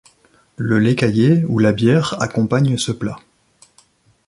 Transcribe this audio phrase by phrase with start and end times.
[0.57, 3.19] Le lait caillé ou la bière accompagnent ce plat.